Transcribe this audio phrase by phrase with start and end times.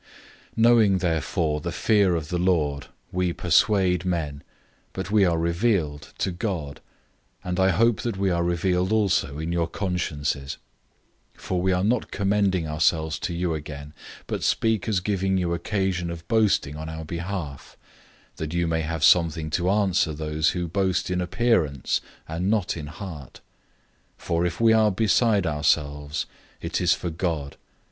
[0.53, 4.41] 005:011 Knowing therefore the fear of the Lord, we persuade men,
[4.93, 6.81] but we are revealed to God;
[7.43, 10.57] and I hope that we are revealed also in your consciences.
[11.35, 13.93] 005:012 For we are not commending ourselves to you again,
[14.25, 17.77] but speak as giving you occasion of boasting on our behalf,
[18.37, 22.87] that you may have something to answer those who boast in appearance, and not in
[22.87, 23.39] heart.
[24.19, 26.25] 005:013 For if we are beside ourselves,
[26.59, 27.55] it is for God.